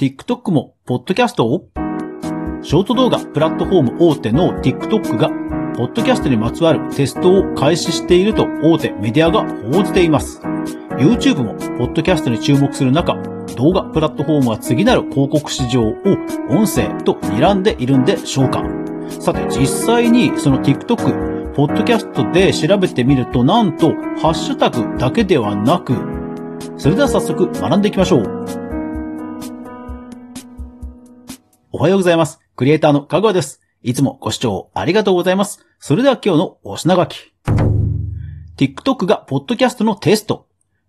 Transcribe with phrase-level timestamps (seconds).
[0.00, 1.68] TikTok もポッドキャストを？
[2.62, 5.28] ショート動画プラットフォーム大手の TikTok が、
[5.76, 10.40] ポッドキャストにまつわるテストを開始していると大手メディアが報じています。
[10.98, 13.14] YouTube もポッドキャストに注目する中、
[13.58, 15.92] 動画プラットフォームは次なる広告市場を
[16.48, 18.64] 音声と睨んでいるんでしょうか？
[19.20, 23.88] さて実際にその TikTok、ポッドキャストで調べてみるとなんと
[24.22, 25.92] ハッシュタグだけではなく、
[26.78, 28.59] それでは早速学んでいきましょう。
[31.80, 32.40] おはようございます。
[32.56, 33.62] クリエイターのかぐわです。
[33.82, 35.64] いつもご視聴ありがとうございます。
[35.78, 37.32] それでは今日のお品書き。
[38.58, 40.46] TikTok がポッドキャストのテスト。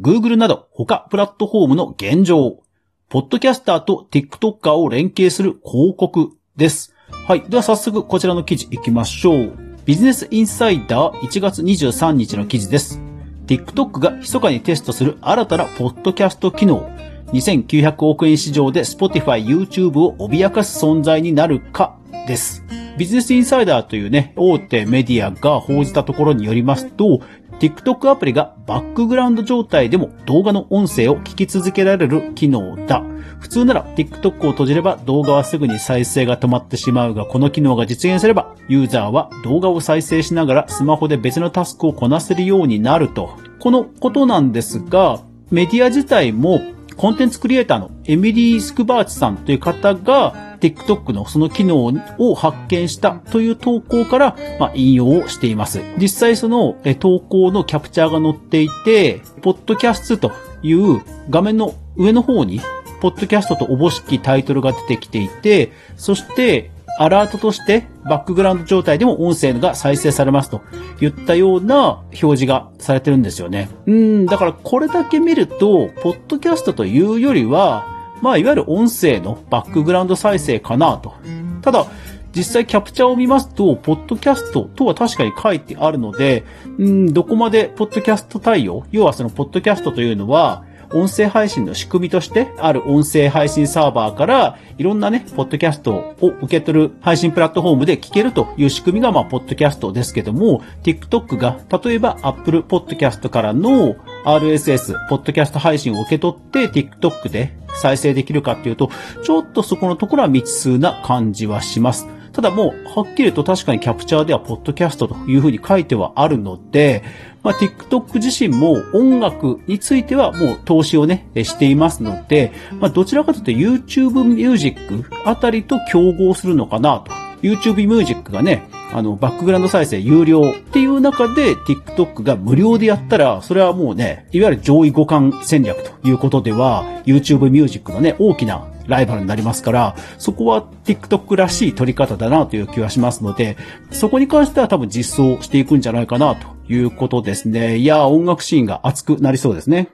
[0.00, 2.64] Google など他プラットフォームの現状。
[3.08, 6.92] ポッドキャスターと TikToker を連携する広告です。
[7.28, 7.42] はい。
[7.42, 9.52] では早速こちらの記事行きましょう。
[9.84, 13.00] ビジネスインサイダー1月23日の記事です。
[13.46, 16.91] TikTok が密かにテストする新たなポッドキャスト機能。
[17.32, 22.64] 2900億円市場で Spotify、YouTube を脅かす存在になるかです。
[22.98, 27.20] ビジネスインサイダーというね、大手メディアが報じたところによりますと、
[27.58, 33.02] TikTok アプリがバックグラウンド状態でも動画の音声を聞き続けられる機能だ。
[33.38, 43.38] 普通なら TikTok を閉じれば動画はすぐに再生が止まってしまうが、この機能が実現すれば、ユーザーは動画を再生しながらスマホで別のタスクをこなせるようになると。
[43.58, 46.60] このことなんですが、メディア自体も
[47.02, 55.80] コンテンツクリエイターのエミリー・スクバーチさんという方が TikTok のその機能を発見したという投稿から、まあ、引用をしています。
[55.98, 62.60] 実際その投稿のキャプチャーが載っていて、ポッドキャストという画面の上の方に、
[63.00, 70.62] ポッドキャストとおぼしきタイトルが出てきていて、そして、アラートとしてバックグラウンド状態でも音声が再生されますと
[71.00, 73.70] 言ったような表示がされてるんですよね。
[73.86, 77.86] うん、だからこれだけ見ると、ポッドキャストというよりは、
[78.20, 81.14] まあいわゆる音声のバックグラウンド再生かなと。
[81.62, 81.86] ただ、
[82.34, 86.44] 実際キャプチャーを見ますと、ポッドキャストとは確かに書いてあるので、
[86.78, 90.64] うん、どこまでポッドキャスト対応要はそのポッドキャストというのは、
[90.94, 108.90] 音声配信の仕組みとして、ある音声配信サーバーから、いろんなね、ポッドキャストを受け取る配信プラットフォームで聞けるという仕組みが、まあ、ポッドキャストですけども、TikTok が、例えば Apple Podcast からの RSS、ポッドキャスト配信を受け取って TikTok で再生できるかっていうと、
[109.24, 112.06] ちょっとそこのところは未知数な感じはします。
[112.32, 117.02] ただもう、はっきりと確かにキャプチャーではポッドキャストというふうに書いてはあるので、
[117.42, 127.12] まあ、TikTok 自身も音楽についてはもう投資をね、していますので、まあ、どちらかというと YouTube Music あたりと競合するのかなと。
[127.42, 143.56] YouTube Music がね、あの、バックグラウンド再生有料っていう中で TikTok が無料でやったら、それはもうね、いわゆる上位互換戦略ということでは、YouTube Music のね、大きなライバルになりますから、そこは TikTok らしい取り方だなという気はしますので、
[143.90, 147.76] そこに関しては多分実装していくんじゃないかなということですね。
[147.76, 149.88] いや、音楽シーンが熱くなりそうですね。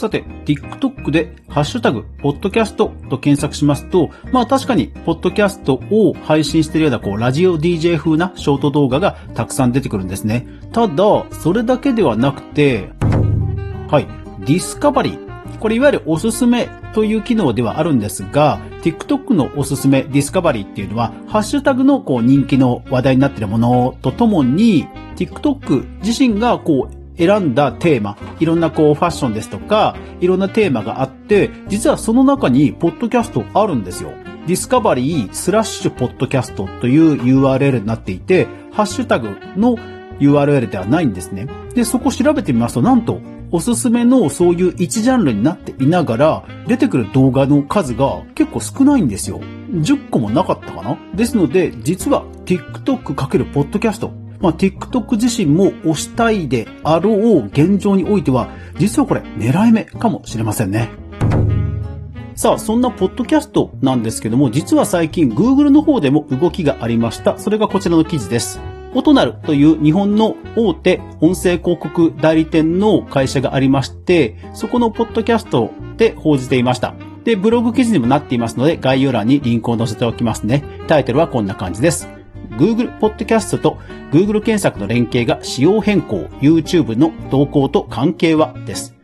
[0.00, 10.46] さて、TikTok でハッシュタグ、ポッドキャストと検索しますと、まあ確かに、ポッドキャストを配信しているような、こう、ラジオ DJ 風なショート動画がたくさん出てくるんですね。
[10.72, 12.88] ただ、それだけではなくて、
[13.90, 14.06] はい。
[14.38, 15.58] ディスカバリー。
[15.58, 24.86] これいわゆるおすすめという機能ではあるんですが、TikTok のおすすめディスカバリーっていうのは、ハッシュタグのこう人気の話題になっているものとともに、
[25.16, 34.12] TikTok 自身がこう選んだテーマ、いろんなこうファッションですとか、いろんなテーマがあって、実はその中にポッドキャストあるんですよ。
[34.46, 39.76] ディスカバリースラッシュポッドキャストという URL になっていて、ハッシュタグの
[40.20, 41.48] URL ではないんですね。
[41.74, 43.20] で、そこ調べてみますと、なんと、
[43.52, 49.40] おすすめのそういう一ジャンルになっていながら、出てくる動画の数が結構少ないんですよ。
[49.72, 50.96] 10個もなかったかな？
[51.14, 54.12] ですので、実は TikTok かけるポッドキャスト。
[54.40, 60.88] まあ、TikTok 自身も推したいであろう現状においては、実はこれ狙い目かもしれませんね。
[62.36, 67.36] さあ、そんなポッドキャストなんですけども、実は最近 Google の方でも動きがありました。
[67.36, 68.60] それがこちらの記事です。
[68.94, 76.94] オトナルという日本の大手音声広告代理店の会社がありまして、そこのポッドキャストで報じていました。
[77.24, 80.64] で、ブログ記事にもなっていますので、概要欄にリンクを載せておきますね。
[80.88, 82.08] タイトルはこんな感じです。
[82.52, 83.78] Google Podcast と
[84.10, 88.96] Google 検索の連携が仕様変更、YouTube の動向と関係はです。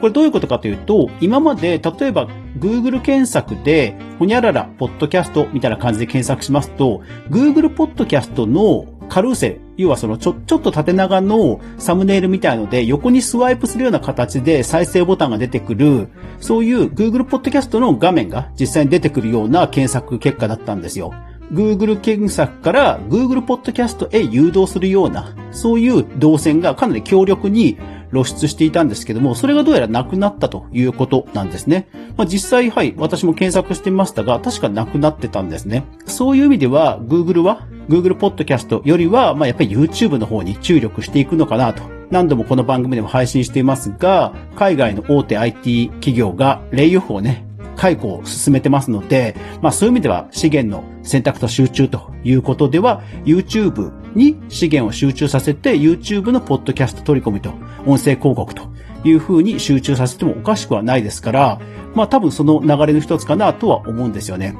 [0.00, 2.28] これどういうことかというと、今まで例えば
[2.58, 8.84] Google 検索で、ほにゃららポッドキャストみたいな感じで検索しますと、Google ポッドキャストの
[9.14, 16.08] カルーセル、要はそのちょ、ちょっと縦長のサムネイルみたいので、横にスワイプするような形で再生ボタンが出てくる、
[16.40, 21.14] そういう Google Podcast の画面が実際に出てくるような検索結果だったんですよ。
[21.52, 27.78] Google 検索から Google Podcast へ誘導するような、そういう動線がかなり強力に
[28.10, 31.86] 露出していたんですけども、それがどうやらなくなったということなんですね。
[32.16, 35.84] まあ、実際、はい、私も検索してみましたが、確かなくなってたんですね。
[36.06, 41.82] そういう意味では、Google は、Google Podcast よりは、まあ、やっぱり YouTube の方に注力していくのかなと。
[42.10, 47.46] 何度もこの番組でも配信していますが、海外の大手 IT 企業がレイオフをね、
[47.76, 57.50] 解雇を進めてますので、まあそういう意味では資源の選択と集中ということでは、YouTube に資源を集中させて、YouTube のポッドキャスト取り込みと、
[57.86, 58.62] 音声広告と
[59.04, 61.60] いう風に集中させてもおかしくはないですから、
[61.94, 64.56] まあ多分その流れの一つかなとは思うんですよね。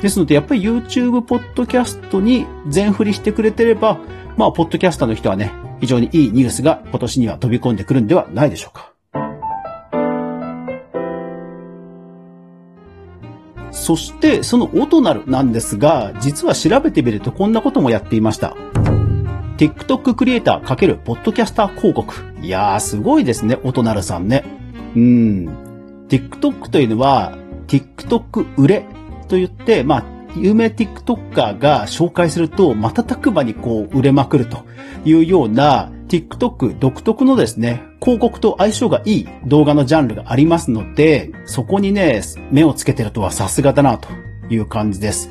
[0.00, 3.98] ですので、やっぱり YouTube ポッドキャストに全振りしてくれてれば、
[4.36, 8.92] まあ、ポッドキャスターの人はね、非常にいいニュースが今年には飛び込んでくるんではないでしょうか。
[13.70, 18.56] そして、そのオトナルなんですが、実は調べてみるとこんなこともやっていました。
[19.58, 22.14] TikTok クリエイター×ポッドキャスター広告。
[22.42, 24.44] いやー、すごいですね、オトナルさんね。
[24.94, 25.48] うん。
[26.08, 28.86] TikTok というのは、TikTok 売れ
[29.26, 30.04] と言って、まあ、
[30.36, 34.64] 有名 TikToker が紹介すると、瞬く間にこう、売れまくると
[35.04, 44.08] いうような、TikTok 独特のですね、広告と相性がいい動画のジャンルがありますので、そこにね、目をつけてるとはさすがだなと
[44.48, 45.30] いう感じです。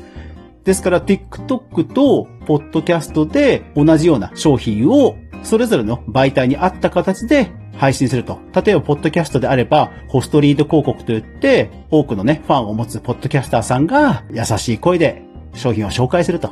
[0.66, 8.38] ですから TikTok と Podcast で同じような商品をそれぞれの媒体に合った形で配信すると。
[8.54, 15.22] 例えば、ポッドキャストであれば、ホストリード広告といって、多くのね、ファンを持つポッドキャスターさんが、優しい声で
[15.54, 16.50] 商品を紹介すると。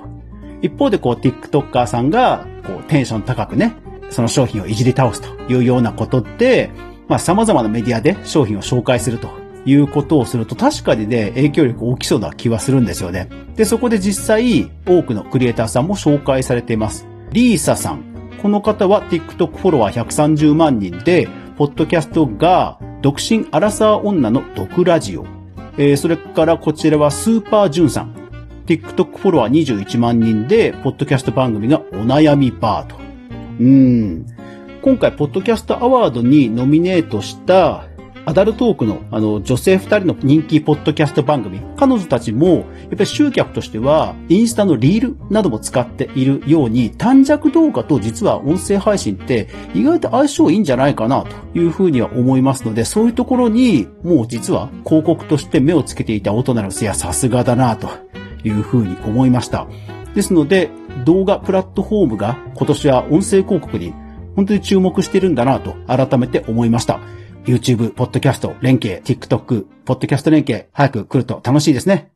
[0.62, 3.74] 一方で、こう、TikToker さんが、こう、テンション高くね、
[4.10, 6.70] その商品をいじり倒すというようなことで、
[7.08, 9.28] まあ様々なメディアで商品を紹介すると
[9.66, 13.28] いうことをすると確かにね、影響力大きそうな気はするんですよね。
[13.56, 17.06] で、そこで実際多くのクリエイターさんも紹介されています。
[17.32, 18.13] リーサさん。
[18.44, 25.24] この方は TikTok フォロワー130万人で、ポッドキャストが独身アラサー女の毒ラジオ。
[25.78, 28.14] えー、それからこちらはスーパージュンさん。
[28.66, 32.96] TikTok フォロワー21万人で、ポッドキャスト番組がお悩みバーと。
[33.60, 34.26] うん。
[34.82, 37.86] 今回、ポッドキャストアワードにノミネートした、
[38.26, 41.60] アダルトークの、あの、女性二人の人気ポッドキャスト番組。
[41.76, 57.88] 彼女たちも、やっぱり集客としては、インスタのリールなども使っているように、短尺動画と実は音声配信って意外と相性いいんじゃないかなというふうには思いますので、そういうところに、もう実は広告として目をつけていた大人のせやさすがだなと
[58.42, 59.66] いうふうに思いました。
[60.14, 60.70] ですので、
[61.04, 63.92] 動画プラットフォームが今年は音声広告に
[64.36, 67.00] 本当に注目してるんだなと改めて思いました。
[67.44, 72.10] YouTube、ポッドキャスト、連携、TikTok、ポッドキャスト連携、早く来ると楽しいですね。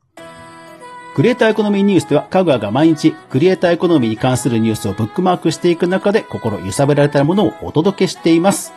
[1.15, 8.73] クリエイターエコノミーニュースでは、かぐわが毎日、クリエイターエコノミーに関するニュースをブックマークしていく中で、心揺さぶられたものをお届けしています。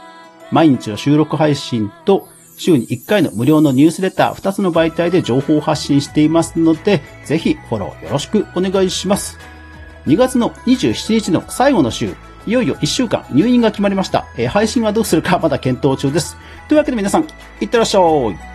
[0.51, 2.27] 毎日の収録配信と、
[2.57, 9.37] 週に1回の無料のニュースレター、2つの媒体で情報を発信していますので、ぜひフォローよろしくお願いします。
[10.05, 12.13] 2月の27日の最後の週、
[12.45, 14.25] いよいよ1週間入院が決まりました。
[14.37, 16.37] えー、配信はどうするかまだ検討中です。
[16.67, 17.27] というわけで皆さん、
[17.59, 18.50] いってらっしゃい。